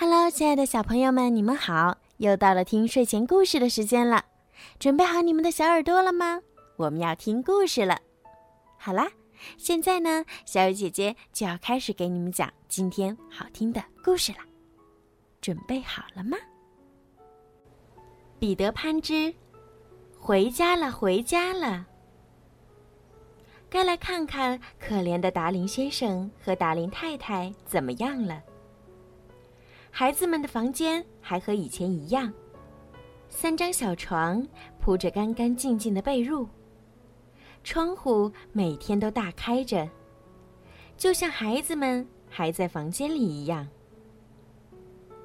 [0.00, 1.98] Hello，亲爱的小朋友们，你们好！
[2.18, 4.24] 又到了听睡前故事的时间了，
[4.78, 6.40] 准备好你们的小耳朵了吗？
[6.76, 7.98] 我们要听故事了。
[8.76, 9.10] 好啦，
[9.56, 14.38] 现在呢，小雨姐姐就要开始给你们讲今天好听的故事了。
[15.40, 16.38] 准备好了吗？
[18.38, 19.34] 彼得潘之，
[20.16, 21.84] 回家了，回家了。
[23.68, 28.40] 该来看看可怜的达林先生和达林太太怎么样了。
[29.98, 32.32] 孩子们的房间还和以前一样，
[33.28, 34.46] 三张小床
[34.78, 36.46] 铺着干干净净的被褥，
[37.64, 39.90] 窗户每天都大开着，
[40.96, 43.66] 就像孩子们还在房间里一样。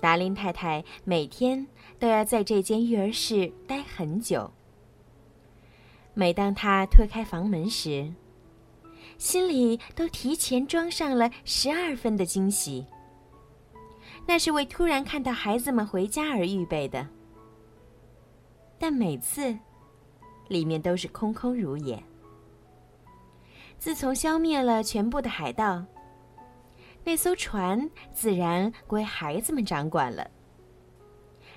[0.00, 1.66] 达林太太每天
[1.98, 4.48] 都要在这间育儿室待很久。
[6.14, 8.08] 每当她推开房门时，
[9.18, 12.86] 心里都提前装上了十二分的惊喜。
[14.30, 17.04] 那是为突然看到孩子们回家而预备的，
[18.78, 19.58] 但每次，
[20.46, 22.00] 里面都是空空如也。
[23.76, 25.84] 自从消灭了全部的海盗，
[27.02, 30.24] 那艘船自然归孩子们掌管了。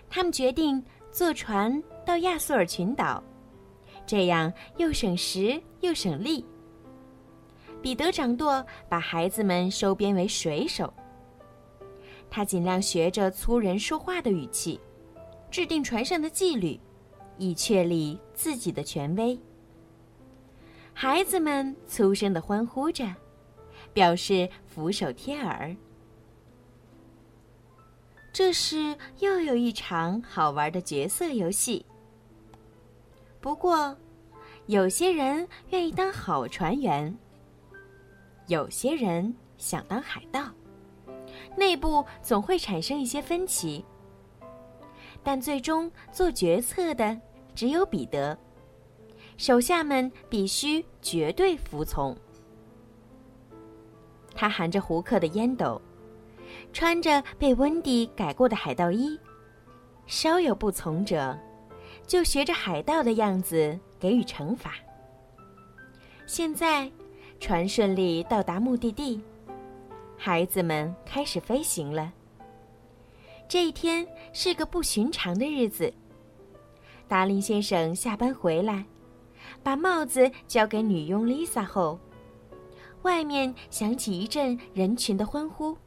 [0.10, 3.24] 他们决定坐船到亚速尔群岛，
[4.04, 6.44] 这样又省时又省力。
[7.84, 10.92] 彼得掌舵，把孩子们收编为水手。
[12.36, 14.80] 他尽量学着粗人说话的语气，
[15.52, 16.80] 制定船上的纪律，
[17.38, 19.40] 以确立自己的权威。
[20.96, 23.06] 孩子们粗声的欢呼着，
[23.94, 25.76] 表示俯首贴耳。
[28.32, 31.86] 这是又有一场好玩的角色游戏。
[33.40, 33.96] 不过，
[34.66, 37.16] 有些人愿意当好船员，
[38.48, 40.52] 有些人想当海盗。
[41.56, 43.86] 内部总会产生一些分歧，
[45.24, 47.20] 但最终做决策的
[47.56, 48.38] 只有彼得，
[49.38, 52.16] 手下们必须绝对服从。
[54.36, 55.80] 他含着胡克的烟斗，
[56.74, 59.20] 穿着被温迪改过的海盗衣，
[60.08, 61.38] 稍有不从者，
[62.08, 64.74] 就学着海盗的样子给予惩罚。
[66.26, 66.92] 现在，
[67.40, 69.22] 船顺利到达目的地。
[70.26, 72.10] 孩子们开始飞行了。
[73.46, 75.94] 这一天是个不寻常的日子。
[77.10, 78.86] 达林先生下班回来，
[79.62, 82.00] 把帽子交给女佣 Lisa 后，
[83.02, 85.78] 外面响起一阵人群的欢呼。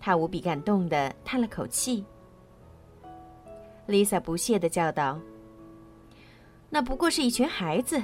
[0.00, 2.04] 他无比感动的叹了口气。
[3.86, 5.20] Lisa 不屑地叫道
[6.68, 8.02] ：“那不过是一群孩子。”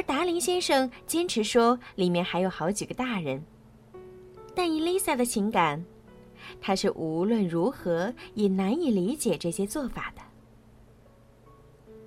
[0.00, 3.44] 而达林先生坚持说，里面还有好几个大人。
[4.54, 5.84] 但以丽萨的情感，
[6.58, 10.22] 他是无论如何也难以理解这些做法的。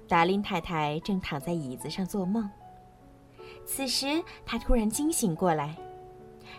[0.08, 2.50] 达林太太正躺在椅子上做梦，
[3.64, 5.78] 此时她突然惊醒过来，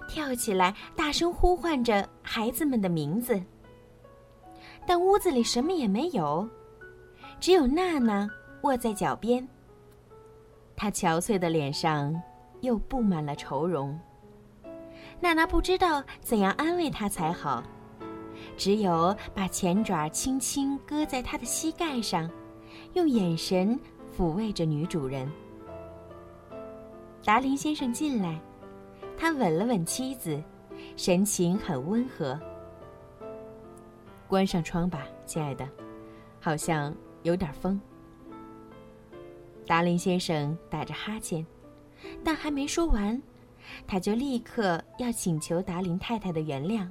[0.08, 3.42] 跳起来大声呼唤着孩子们的名字。
[4.86, 6.48] 但屋子里什么也没有，
[7.40, 8.30] 只有娜娜
[8.62, 9.48] 卧在脚边。
[10.76, 12.14] 他憔悴的脸上
[12.60, 13.98] 又布满了愁容。
[15.20, 17.62] 娜娜不知道怎样安慰他才好，
[18.56, 22.30] 只有把前爪轻轻搁在他的膝盖上，
[22.94, 23.78] 用眼神
[24.16, 25.30] 抚慰着女主人。
[27.24, 28.38] 达林先生进来，
[29.16, 30.42] 他吻了吻妻子，
[30.96, 32.38] 神情很温和。
[34.26, 35.66] 关上窗吧，亲爱的，
[36.40, 37.80] 好像有点风。
[39.66, 41.44] 达林先生打着哈欠，
[42.22, 43.20] 但还没说完，
[43.86, 46.86] 他就立刻要请求达林太太的原谅，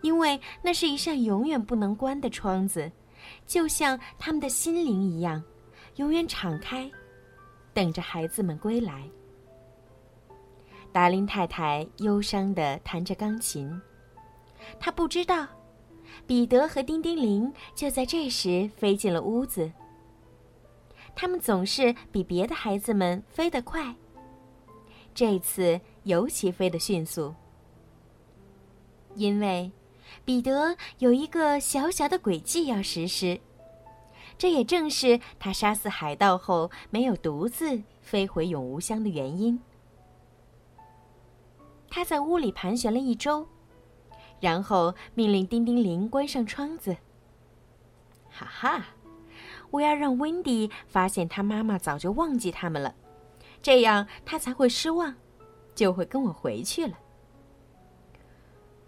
[0.00, 2.90] 因为那是一扇永远不能关的窗子，
[3.46, 5.42] 就像他们的心灵一样，
[5.96, 6.90] 永远敞开，
[7.72, 9.02] 等着孩子们归来。
[10.92, 13.68] 达林太太忧伤地弹着钢琴，
[14.78, 15.48] 她不知道，
[16.28, 19.68] 彼得和丁丁铃就在这时飞进了屋子。
[21.16, 23.94] 他们总是比别的孩子们飞得快。
[25.14, 27.32] 这次尤其飞得迅速，
[29.14, 29.70] 因为
[30.24, 33.40] 彼得有一个小小的诡计要实施。
[34.36, 39.60] 这也正是他杀死海盗后没有独自飞回永无乡的原因。
[41.88, 43.46] 他在屋里盘旋了一周，
[44.40, 46.96] 然后命令叮叮铃关上窗子。
[48.28, 48.84] 哈哈。
[49.74, 52.94] 我要让温迪发现他妈妈早就忘记他们了，
[53.60, 55.12] 这样他才会失望，
[55.74, 56.96] 就会跟我回去了。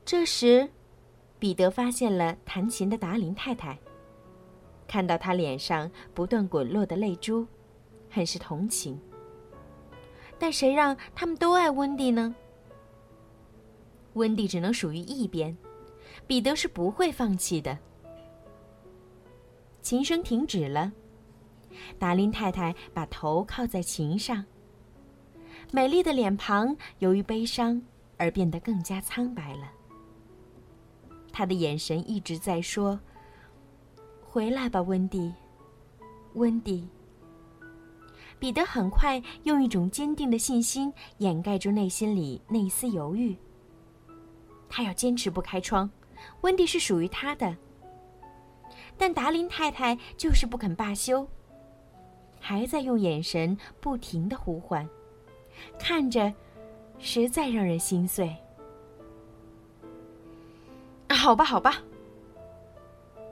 [0.04, 0.68] 这时，
[1.40, 3.76] 彼得发现了弹琴的达林太太。
[4.86, 7.44] 看到他脸上不断滚落的泪珠，
[8.08, 8.96] 很是同情。
[10.38, 12.32] 但谁让他们都爱温迪呢？
[14.12, 15.58] 温蒂只能属于一边，
[16.28, 17.76] 彼得是不会放弃的。
[19.86, 20.90] 琴声停止了，
[21.96, 24.44] 达林太太把头靠在琴上，
[25.70, 27.80] 美丽的脸庞由于悲伤
[28.16, 29.70] 而变得更加苍白了。
[31.32, 32.98] 他的眼神一直在说
[34.26, 35.32] ：“回来吧，温蒂，
[36.34, 36.88] 温蒂。”
[38.40, 43.36] 彼得很快用一种坚定的信心掩盖住内心里那一丝犹豫。
[44.68, 45.88] 他要坚持不开窗，
[46.40, 47.56] 温蒂是属于他的。
[48.98, 51.26] 但达林太太就是不肯罢休，
[52.40, 54.88] 还在用眼神不停的呼唤，
[55.78, 56.32] 看着，
[56.98, 58.34] 实在让人心碎。
[61.10, 61.82] 好吧，好吧。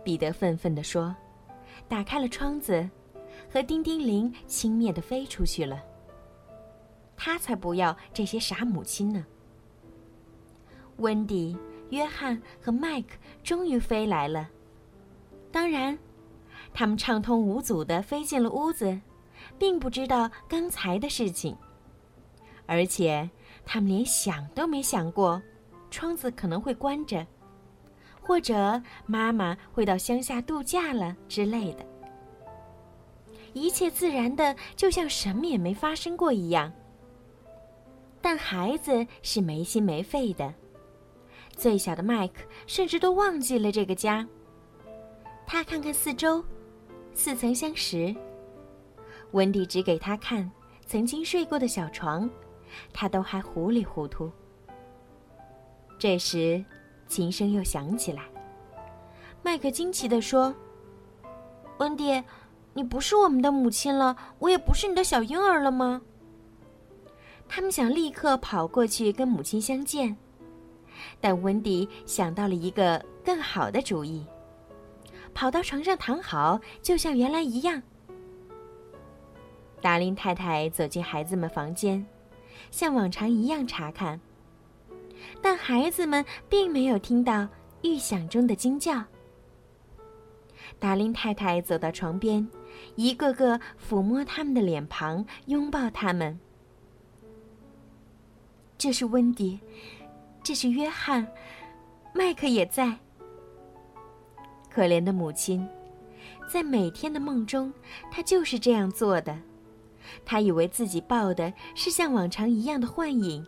[0.03, 1.15] 彼得愤愤地说，
[1.89, 2.89] 打开了窗子，
[3.51, 5.83] 和叮叮铃轻蔑地飞出去了。
[7.17, 9.25] 他才不要这些傻母亲呢。
[10.99, 11.57] 温迪、
[11.91, 14.51] 约翰和麦克终于飞来了。
[15.55, 15.97] 当然，
[16.73, 19.01] 他们畅通无阻地飞进了屋子，
[19.57, 21.57] 并不知道刚才的事情，
[22.67, 23.31] 而且
[23.65, 25.41] 他们连想都没想过，
[25.93, 27.25] 窗子可能会关着。
[28.21, 31.87] 或者妈妈会到乡下度假了之类的，
[33.53, 36.73] 一切自然的，就像什么也没发生过一样。
[38.21, 40.53] 但孩子是没心没肺的，
[41.53, 44.27] 最小的麦克甚至都忘记了这个家。
[45.47, 46.45] 他看看四周，
[47.15, 48.15] 似曾相识。
[49.33, 50.51] 温蒂指给他看
[50.87, 52.29] 曾经睡过的小床，
[52.93, 54.31] 他都还糊里糊涂。
[55.99, 56.65] 这时。
[57.07, 58.23] 琴声又响起来。
[59.43, 60.53] 麦克惊奇地说
[61.77, 62.25] ：“温迪，
[62.73, 66.01] 你不是我们的母亲了，我也不是你的小婴儿了吗？”
[67.47, 70.17] 他们想立刻跑过去跟母亲相见，
[71.21, 74.27] 但温迪想到了一个更好的主意，
[75.35, 77.83] 跑到床上躺好，就像原来一样。
[79.81, 82.07] 达林太太走进孩子们房间，
[82.71, 84.21] 像往常一样查看。
[85.43, 87.49] 但孩子们并没有听到
[87.83, 89.05] 预想中的惊叫。
[90.79, 92.49] 达林太太走到床边，
[92.95, 96.39] 一个个抚摸他们的脸庞，拥抱他们。
[98.77, 99.61] 这是温迪，
[100.43, 101.27] 这是约翰，
[102.13, 102.99] 麦克也在。
[104.75, 105.67] 可怜的母亲，
[106.49, 107.73] 在每天的梦中，
[108.11, 109.39] 她就是这样做的。
[110.25, 113.47] 她以为自己抱的是像往常一样的幻影。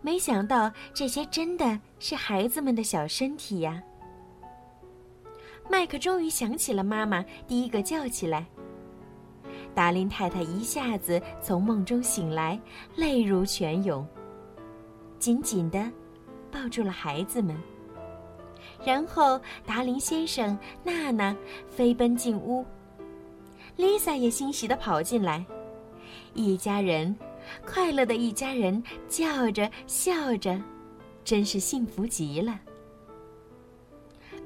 [0.00, 3.82] 没想到这些真的是孩子们的小身体呀！
[5.68, 8.46] 麦克终于想起了妈妈，第一个叫起来。
[9.74, 12.58] 达林太太一下子从梦中醒来，
[12.94, 14.06] 泪如泉涌，
[15.18, 15.90] 紧紧地
[16.52, 17.60] 抱住了孩子们。
[18.84, 21.36] 然后达林先生、娜娜
[21.68, 22.64] 飞奔进屋，
[23.76, 25.44] 丽萨也欣喜地跑进来，
[26.34, 27.14] 一家人。
[27.66, 30.62] 快乐的一家人叫着笑着，
[31.24, 32.58] 真是幸福极了。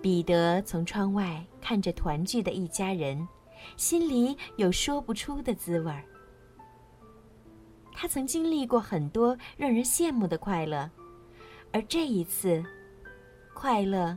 [0.00, 3.28] 彼得从窗外看着团聚的一家人，
[3.76, 6.02] 心里有说不出的滋味儿。
[7.92, 10.90] 他曾经历过很多让人羡慕的快乐，
[11.72, 12.64] 而这一次，
[13.54, 14.16] 快乐